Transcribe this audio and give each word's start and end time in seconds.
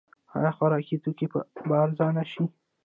آیا 0.35 0.51
خوراکي 0.57 0.95
توکي 1.03 1.25
به 1.31 1.39
ارزانه 1.83 2.23
شي؟ 2.31 2.43